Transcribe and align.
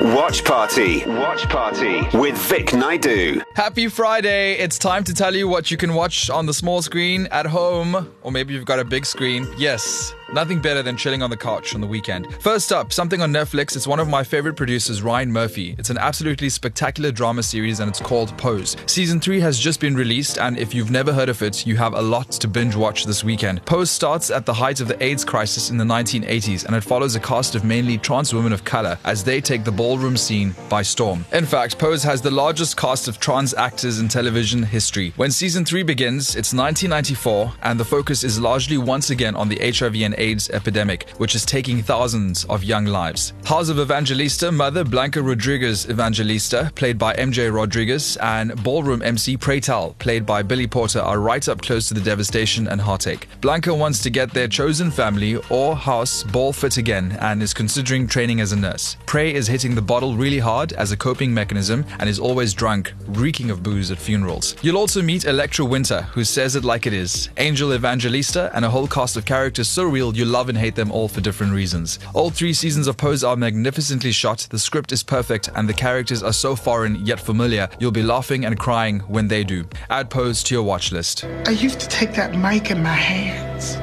Watch 0.00 0.44
Party. 0.44 1.04
Watch 1.06 1.48
Party 1.48 2.06
with 2.16 2.36
Vic 2.36 2.74
Naidu. 2.74 3.40
Happy 3.54 3.88
Friday. 3.88 4.54
It's 4.58 4.78
time 4.78 5.04
to 5.04 5.14
tell 5.14 5.34
you 5.34 5.48
what 5.48 5.70
you 5.70 5.78
can 5.78 5.94
watch 5.94 6.28
on 6.28 6.44
the 6.44 6.52
small 6.52 6.82
screen 6.82 7.26
at 7.30 7.46
home, 7.46 8.12
or 8.22 8.30
maybe 8.30 8.52
you've 8.52 8.66
got 8.66 8.78
a 8.78 8.84
big 8.84 9.06
screen. 9.06 9.46
Yes, 9.56 10.14
Nothing 10.32 10.60
better 10.60 10.82
than 10.82 10.96
chilling 10.96 11.22
on 11.22 11.30
the 11.30 11.36
couch 11.36 11.74
on 11.76 11.80
the 11.80 11.86
weekend. 11.86 12.34
First 12.42 12.72
up, 12.72 12.92
something 12.92 13.22
on 13.22 13.32
Netflix. 13.32 13.76
It's 13.76 13.86
one 13.86 14.00
of 14.00 14.08
my 14.08 14.24
favorite 14.24 14.54
producers, 14.54 15.00
Ryan 15.00 15.30
Murphy. 15.30 15.76
It's 15.78 15.90
an 15.90 15.98
absolutely 15.98 16.48
spectacular 16.48 17.12
drama 17.12 17.44
series 17.44 17.78
and 17.78 17.88
it's 17.88 18.00
called 18.00 18.36
Pose. 18.36 18.76
Season 18.86 19.20
3 19.20 19.38
has 19.38 19.56
just 19.56 19.80
been 19.80 19.94
released, 19.94 20.38
and 20.38 20.58
if 20.58 20.74
you've 20.74 20.90
never 20.90 21.12
heard 21.12 21.28
of 21.28 21.40
it, 21.42 21.64
you 21.64 21.76
have 21.76 21.94
a 21.94 22.02
lot 22.02 22.32
to 22.32 22.48
binge 22.48 22.74
watch 22.74 23.04
this 23.04 23.22
weekend. 23.22 23.64
Pose 23.66 23.88
starts 23.88 24.30
at 24.30 24.44
the 24.44 24.52
height 24.52 24.80
of 24.80 24.88
the 24.88 25.00
AIDS 25.00 25.24
crisis 25.24 25.70
in 25.70 25.76
the 25.76 25.84
1980s 25.84 26.64
and 26.66 26.74
it 26.74 26.82
follows 26.82 27.14
a 27.14 27.20
cast 27.20 27.54
of 27.54 27.64
mainly 27.64 27.96
trans 27.96 28.34
women 28.34 28.52
of 28.52 28.64
color 28.64 28.98
as 29.04 29.22
they 29.22 29.40
take 29.40 29.62
the 29.62 29.70
ballroom 29.70 30.16
scene 30.16 30.56
by 30.68 30.82
storm. 30.82 31.24
In 31.32 31.46
fact, 31.46 31.78
Pose 31.78 32.02
has 32.02 32.20
the 32.20 32.32
largest 32.32 32.76
cast 32.76 33.06
of 33.06 33.20
trans 33.20 33.54
actors 33.54 34.00
in 34.00 34.08
television 34.08 34.64
history. 34.64 35.12
When 35.14 35.30
season 35.30 35.64
3 35.64 35.84
begins, 35.84 36.34
it's 36.34 36.52
1994 36.52 37.52
and 37.62 37.78
the 37.78 37.84
focus 37.84 38.24
is 38.24 38.40
largely 38.40 38.76
once 38.76 39.10
again 39.10 39.36
on 39.36 39.48
the 39.48 39.58
HIV 39.58 39.94
and 39.94 40.15
AIDS 40.16 40.50
epidemic, 40.50 41.08
which 41.18 41.34
is 41.34 41.44
taking 41.44 41.82
thousands 41.82 42.44
of 42.46 42.64
young 42.64 42.86
lives. 42.86 43.32
House 43.44 43.68
of 43.68 43.78
Evangelista 43.78 44.50
mother 44.50 44.84
Blanca 44.84 45.22
Rodriguez 45.22 45.88
Evangelista, 45.88 46.72
played 46.74 46.98
by 46.98 47.14
MJ 47.14 47.52
Rodriguez, 47.52 48.16
and 48.18 48.62
ballroom 48.62 49.02
MC 49.02 49.36
Pray 49.36 49.60
Tell, 49.60 49.94
played 49.98 50.24
by 50.24 50.42
Billy 50.42 50.66
Porter, 50.66 51.00
are 51.00 51.20
right 51.20 51.48
up 51.48 51.62
close 51.62 51.88
to 51.88 51.94
the 51.94 52.00
devastation 52.00 52.68
and 52.68 52.80
heartache. 52.80 53.28
Blanca 53.40 53.74
wants 53.74 54.02
to 54.02 54.10
get 54.10 54.32
their 54.32 54.48
chosen 54.48 54.90
family 54.90 55.36
or 55.50 55.76
house 55.76 56.22
ball 56.22 56.52
fit 56.52 56.76
again 56.76 57.16
and 57.20 57.42
is 57.42 57.54
considering 57.54 58.06
training 58.06 58.40
as 58.40 58.52
a 58.52 58.56
nurse. 58.56 58.96
Pray 59.06 59.34
is 59.34 59.46
hitting 59.46 59.74
the 59.74 59.82
bottle 59.82 60.16
really 60.16 60.38
hard 60.38 60.72
as 60.72 60.92
a 60.92 60.96
coping 60.96 61.32
mechanism 61.32 61.84
and 61.98 62.08
is 62.08 62.18
always 62.18 62.54
drunk, 62.54 62.92
reeking 63.08 63.50
of 63.50 63.62
booze 63.62 63.90
at 63.90 63.98
funerals. 63.98 64.56
You'll 64.62 64.78
also 64.78 65.02
meet 65.02 65.24
Elektra 65.24 65.64
Wintour, 65.64 66.02
who 66.02 66.24
says 66.24 66.56
it 66.56 66.64
like 66.64 66.86
it 66.86 66.92
is, 66.92 67.28
Angel 67.36 67.74
Evangelista, 67.74 68.50
and 68.54 68.64
a 68.64 68.70
whole 68.70 68.86
cast 68.86 69.16
of 69.16 69.24
characters 69.24 69.68
so 69.68 69.84
real 69.84 70.05
you 70.14 70.26
love 70.26 70.50
and 70.50 70.58
hate 70.58 70.74
them 70.74 70.92
all 70.92 71.08
for 71.08 71.22
different 71.22 71.54
reasons. 71.54 71.98
All 72.12 72.28
three 72.28 72.52
seasons 72.52 72.86
of 72.86 72.98
Pose 72.98 73.24
are 73.24 73.34
magnificently 73.34 74.12
shot, 74.12 74.46
the 74.50 74.58
script 74.58 74.92
is 74.92 75.02
perfect, 75.02 75.48
and 75.54 75.66
the 75.66 75.72
characters 75.72 76.22
are 76.22 76.34
so 76.34 76.54
foreign 76.54 77.06
yet 77.06 77.18
familiar, 77.18 77.68
you'll 77.80 77.90
be 77.90 78.02
laughing 78.02 78.44
and 78.44 78.58
crying 78.58 79.00
when 79.00 79.28
they 79.28 79.42
do. 79.42 79.64
Add 79.88 80.10
Pose 80.10 80.42
to 80.44 80.54
your 80.54 80.64
watch 80.64 80.92
list. 80.92 81.24
I 81.46 81.52
used 81.52 81.80
to 81.80 81.88
take 81.88 82.12
that 82.14 82.36
mic 82.36 82.70
in 82.70 82.82
my 82.82 82.90
hands. 82.90 83.76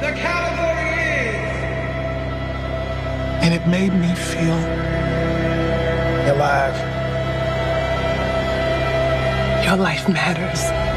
The 0.00 0.12
category 0.18 1.28
is. 1.28 1.60
And 3.44 3.54
it 3.54 3.68
made 3.68 3.94
me 3.94 4.12
feel 4.14 4.58
alive. 6.34 6.76
Your 9.64 9.76
life 9.76 10.08
matters. 10.08 10.89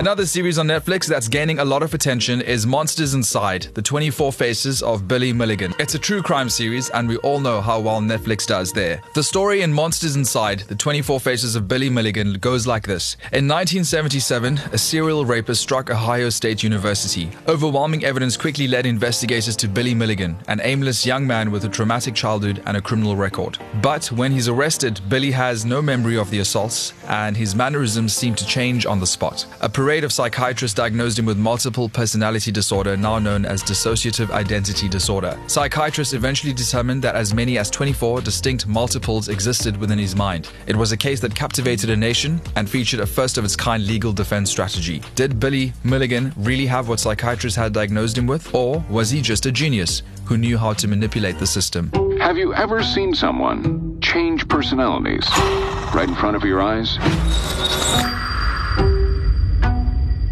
Another 0.00 0.24
series 0.24 0.56
on 0.56 0.66
Netflix 0.66 1.06
that's 1.06 1.28
gaining 1.28 1.58
a 1.58 1.64
lot 1.66 1.82
of 1.82 1.92
attention 1.92 2.40
is 2.40 2.66
Monsters 2.66 3.12
Inside, 3.12 3.64
the 3.74 3.82
24 3.82 4.32
Faces 4.32 4.82
of 4.82 5.06
Billy 5.06 5.30
Milligan. 5.30 5.74
It's 5.78 5.94
a 5.94 5.98
true 5.98 6.22
crime 6.22 6.48
series, 6.48 6.88
and 6.88 7.06
we 7.06 7.18
all 7.18 7.38
know 7.38 7.60
how 7.60 7.80
well 7.80 8.00
Netflix 8.00 8.46
does 8.46 8.72
there. 8.72 9.02
The 9.14 9.22
story 9.22 9.60
in 9.60 9.70
Monsters 9.70 10.16
Inside, 10.16 10.60
the 10.60 10.74
24 10.74 11.20
Faces 11.20 11.54
of 11.54 11.68
Billy 11.68 11.90
Milligan, 11.90 12.32
goes 12.38 12.66
like 12.66 12.86
this. 12.86 13.18
In 13.24 13.46
1977, 13.46 14.56
a 14.72 14.78
serial 14.78 15.26
rapist 15.26 15.60
struck 15.60 15.90
Ohio 15.90 16.30
State 16.30 16.62
University. 16.62 17.28
Overwhelming 17.46 18.02
evidence 18.02 18.38
quickly 18.38 18.68
led 18.68 18.86
investigators 18.86 19.54
to 19.56 19.68
Billy 19.68 19.92
Milligan, 19.94 20.38
an 20.48 20.62
aimless 20.64 21.04
young 21.04 21.26
man 21.26 21.50
with 21.50 21.66
a 21.66 21.68
traumatic 21.68 22.14
childhood 22.14 22.62
and 22.64 22.74
a 22.74 22.80
criminal 22.80 23.16
record. 23.16 23.58
But 23.82 24.10
when 24.12 24.32
he's 24.32 24.48
arrested, 24.48 24.98
Billy 25.10 25.32
has 25.32 25.66
no 25.66 25.82
memory 25.82 26.16
of 26.16 26.30
the 26.30 26.38
assaults, 26.38 26.94
and 27.06 27.36
his 27.36 27.54
mannerisms 27.54 28.14
seem 28.14 28.34
to 28.36 28.46
change 28.46 28.86
on 28.86 28.98
the 28.98 29.06
spot. 29.06 29.44
A 29.60 29.68
parade 29.90 30.04
of 30.04 30.12
psychiatrists 30.12 30.72
diagnosed 30.72 31.18
him 31.18 31.26
with 31.26 31.36
multiple 31.36 31.88
personality 31.88 32.52
disorder, 32.52 32.96
now 32.96 33.18
known 33.18 33.44
as 33.44 33.60
dissociative 33.60 34.30
identity 34.30 34.88
disorder. 34.88 35.36
Psychiatrists 35.48 36.14
eventually 36.14 36.52
determined 36.52 37.02
that 37.02 37.16
as 37.16 37.34
many 37.34 37.58
as 37.58 37.68
24 37.70 38.20
distinct 38.20 38.68
multiples 38.68 39.28
existed 39.28 39.76
within 39.76 39.98
his 39.98 40.14
mind. 40.14 40.48
It 40.68 40.76
was 40.76 40.92
a 40.92 40.96
case 40.96 41.18
that 41.22 41.34
captivated 41.34 41.90
a 41.90 41.96
nation 41.96 42.40
and 42.54 42.70
featured 42.70 43.00
a 43.00 43.06
first 43.06 43.36
of 43.36 43.44
its 43.44 43.56
kind 43.56 43.84
legal 43.84 44.12
defense 44.12 44.48
strategy. 44.48 45.02
Did 45.16 45.40
Billy 45.40 45.72
Milligan 45.82 46.32
really 46.36 46.66
have 46.66 46.88
what 46.88 47.00
psychiatrists 47.00 47.56
had 47.56 47.72
diagnosed 47.72 48.16
him 48.16 48.28
with, 48.28 48.54
or 48.54 48.84
was 48.88 49.10
he 49.10 49.20
just 49.20 49.46
a 49.46 49.50
genius 49.50 50.02
who 50.24 50.38
knew 50.38 50.56
how 50.56 50.72
to 50.74 50.86
manipulate 50.86 51.40
the 51.40 51.48
system? 51.48 51.90
Have 52.20 52.38
you 52.38 52.54
ever 52.54 52.84
seen 52.84 53.12
someone 53.12 54.00
change 54.00 54.46
personalities 54.46 55.28
right 55.92 56.08
in 56.08 56.14
front 56.14 56.36
of 56.36 56.44
your 56.44 56.62
eyes? 56.62 58.19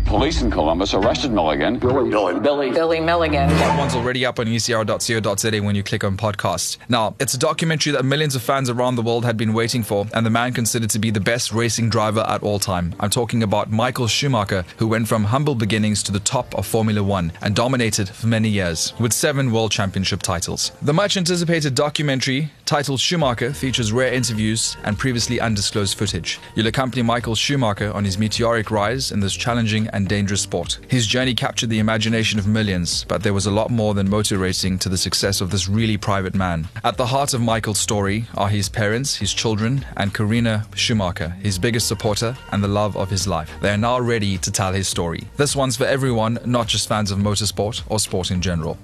Police 0.09 0.41
in 0.41 0.51
Columbus 0.51 0.95
arrested 0.95 1.33
Milligan. 1.33 1.79
Billy. 1.79 2.09
Billy. 2.41 2.71
Billy 2.71 2.99
Milligan. 2.99 3.47
That 3.51 3.79
one's 3.79 3.95
already 3.95 4.25
up 4.25 4.39
on 4.39 4.47
ecr.co.za 4.47 5.63
when 5.63 5.75
you 5.75 5.83
click 5.83 6.03
on 6.03 6.17
podcast. 6.17 6.79
Now, 6.89 7.15
it's 7.21 7.35
a 7.35 7.39
documentary 7.39 7.93
that 7.93 8.07
millions 8.07 8.35
of 8.35 8.41
fans 8.41 8.71
around 8.71 8.97
the 8.97 9.03
world 9.03 9.27
had 9.27 9.37
been 9.37 9.53
waiting 9.53 9.83
for, 9.83 10.07
and 10.15 10.25
the 10.25 10.31
man 10.31 10.55
considered 10.55 10.89
to 10.91 10.99
be 10.99 11.11
the 11.11 11.21
best 11.21 11.53
racing 11.53 11.91
driver 11.91 12.21
at 12.21 12.43
all 12.43 12.59
time. 12.59 12.95
I'm 13.01 13.11
talking 13.11 13.43
about 13.43 13.71
Michael 13.71 14.07
Schumacher, 14.07 14.65
who 14.79 14.89
went 14.89 15.09
from 15.09 15.25
humble 15.25 15.55
beginnings 15.55 16.03
to 16.05 16.13
the 16.13 16.21
top 16.21 16.55
of 16.55 16.67
Formula 16.67 17.03
One 17.03 17.31
and 17.43 17.55
dominated 17.55 18.09
for 18.09 18.29
many 18.29 18.49
years, 18.49 18.95
with 18.99 19.13
seven 19.13 19.53
world 19.53 19.73
championship 19.73 20.23
titles. 20.23 20.73
The 20.81 20.95
much 20.95 21.19
anticipated 21.19 21.75
documentary, 21.75 22.51
titled 22.65 23.01
Schumacher, 23.01 23.53
features 23.53 23.93
rare 23.93 24.15
interviews 24.15 24.79
and 24.85 24.99
previously 24.99 25.39
undisclosed 25.39 25.99
footage. 25.99 26.41
You'll 26.55 26.67
accompany 26.67 27.03
Michael 27.03 27.35
Schumacher 27.35 27.93
on 27.93 28.07
his 28.07 28.17
meteoric 28.17 28.71
rise 28.71 29.13
in 29.13 29.21
this 29.21 29.35
challenging 29.35 29.87
and 29.99 30.09
dangerous 30.09 30.41
sport. 30.41 30.79
His 30.89 31.09
journey 31.09 31.35
captured 31.35 31.71
the 31.71 31.81
imagination 31.81 32.39
of 32.39 32.47
millions, 32.47 33.05
but 33.09 33.25
there 33.25 33.35
was 33.35 33.47
a 33.47 33.51
lot 33.51 33.69
more 33.69 33.95
than 33.95 34.09
motor 34.09 34.39
racing 34.39 34.79
to 34.79 34.89
the 34.89 34.97
success 34.97 35.41
of 35.41 35.51
this 35.51 35.69
really 35.69 35.97
private 35.97 36.37
man. 36.37 36.69
At 36.85 36.97
the 36.97 37.07
heart 37.07 37.35
of 37.35 37.41
Michael's 37.41 37.81
story 37.81 38.27
are 38.37 38.49
his 38.49 38.69
parents, 38.69 39.17
his 39.17 39.35
children, 39.35 39.85
and 39.97 40.15
Corinna 40.15 40.65
Schumacher, 40.77 41.31
his 41.31 41.59
biggest 41.59 41.89
supporter 41.89 42.37
and 42.53 42.63
the 42.63 42.69
love 42.69 42.97
of 42.97 43.11
his 43.11 43.27
life. 43.27 43.51
They 43.61 43.71
are 43.71 43.77
now 43.77 43.99
ready 43.99 44.39
to 44.39 44.53
tell 44.53 44.73
his 44.73 44.87
story. 44.87 45.25
This 45.37 45.57
one's 45.57 45.77
for 45.77 45.85
everyone, 45.85 46.39
not 46.45 46.69
just 46.69 46.89
fans 46.89 47.11
of 47.11 47.19
motorsport 47.19 47.83
or 47.89 47.99
sport 47.99 48.31
in 48.31 48.41
general. 48.41 48.79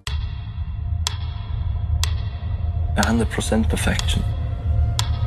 100% 2.97 3.71
perfection. 3.71 4.25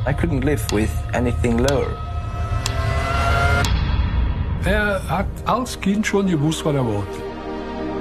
I 0.04 0.12
couldn't 0.12 0.44
live 0.44 0.70
with 0.70 0.94
anything 1.14 1.56
lower. 1.56 2.07
Er 4.68 5.00
hat 5.08 5.24
als 5.46 5.80
Kind 5.80 6.06
schon 6.06 6.26
gewusst, 6.26 6.62
was 6.62 6.74
er 6.74 6.84
wollte. 6.84 7.27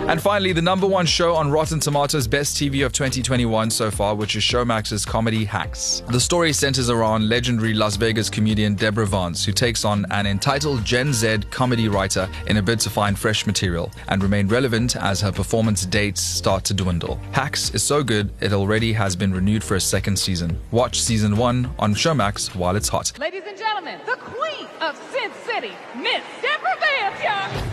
And 0.08 0.22
finally, 0.22 0.54
the 0.54 0.62
number 0.62 0.88
one 0.88 1.06
show 1.06 1.36
on 1.36 1.52
Rotten 1.52 1.82
Tomatoes 1.82 2.30
Best 2.30 2.56
TV 2.56 2.86
of 2.86 2.94
2021 2.94 3.70
so 3.70 3.92
far, 3.92 4.16
which 4.16 4.38
is 4.38 4.44
Showmax's 4.44 5.04
comedy 5.04 5.44
Hacks. 5.44 6.02
The 6.08 6.20
story 6.20 6.54
centers 6.54 6.90
around 6.90 7.28
legendary 7.28 7.74
Las 7.74 7.98
Vegas 7.98 8.30
comedian 8.30 8.76
Deborah 8.76 9.06
Vance, 9.06 9.44
who 9.44 9.52
takes 9.52 9.84
on 9.84 10.06
an 10.12 10.26
entitled 10.26 10.86
Gen 10.86 11.12
Z 11.12 11.40
comedy 11.52 11.90
writer 11.90 12.30
in 12.48 12.56
a 12.56 12.62
bid 12.62 12.80
to 12.80 12.90
find 12.90 13.20
fresh 13.20 13.46
material 13.46 13.92
and 14.08 14.24
remain 14.24 14.48
relevant 14.48 14.96
as 14.96 15.20
her 15.20 15.32
performance 15.34 15.86
dates 15.86 16.22
start 16.22 16.64
to 16.64 16.74
dwindle. 16.74 17.20
Hacks 17.34 17.72
is 17.72 17.84
so 17.84 18.02
good, 18.02 18.32
it 18.40 18.54
already 18.54 18.94
has 18.94 19.14
been 19.14 19.34
renewed 19.34 19.62
for 19.62 19.76
a 19.76 19.82
second 19.82 20.18
season. 20.18 20.58
Watch 20.72 21.02
season 21.02 21.36
one 21.36 21.70
on 21.80 21.94
Showmax 21.94 22.56
while 22.56 22.78
it's 22.78 22.88
hot. 22.88 23.12
Ladies 23.20 23.44
and 23.46 23.58
gentlemen, 23.58 24.00
the 24.06 24.16
queen 24.16 24.68
of 24.80 24.96
Sin 25.12 25.32
City, 25.46 25.74
Miss 25.98 26.24
Deborah 26.42 26.78
Vance, 26.80 27.67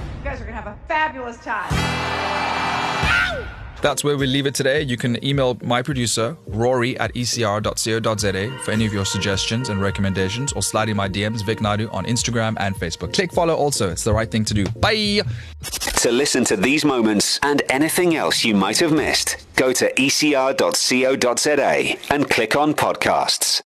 y'all. 0.54 0.62
You 0.62 0.62
guys 0.62 0.62
are 0.62 0.62
gonna 0.62 0.62
have 0.62 0.66
a 0.66 0.78
fabulous 0.86 1.36
time. 1.38 1.70
That's 3.82 4.02
where 4.02 4.16
we 4.16 4.26
leave 4.26 4.46
it 4.46 4.54
today. 4.54 4.80
You 4.80 4.96
can 4.96 5.22
email 5.22 5.58
my 5.62 5.82
producer, 5.82 6.38
Rory 6.46 6.98
at 6.98 7.12
ecr.co.za 7.12 8.58
for 8.60 8.70
any 8.70 8.86
of 8.86 8.94
your 8.94 9.04
suggestions 9.04 9.68
and 9.68 9.78
recommendations 9.78 10.54
or 10.54 10.62
slide 10.62 10.88
in 10.88 10.96
my 10.96 11.06
DMs, 11.06 11.44
Vic 11.44 11.60
Naidu, 11.60 11.90
on 11.90 12.06
Instagram 12.06 12.56
and 12.60 12.74
Facebook. 12.74 13.12
Click 13.12 13.30
follow 13.30 13.54
also. 13.54 13.90
It's 13.90 14.04
the 14.04 14.14
right 14.14 14.30
thing 14.30 14.46
to 14.46 14.54
do. 14.54 14.64
Bye. 14.70 15.20
To 15.96 16.10
listen 16.10 16.44
to 16.46 16.56
these 16.56 16.86
moments 16.86 17.38
and 17.42 17.60
anything 17.68 18.16
else 18.16 18.42
you 18.42 18.54
might 18.54 18.78
have 18.78 18.92
missed, 18.92 19.36
go 19.56 19.70
to 19.74 19.92
ecr.co.za 19.92 21.96
and 22.10 22.30
click 22.30 22.56
on 22.56 22.72
podcasts. 22.72 23.60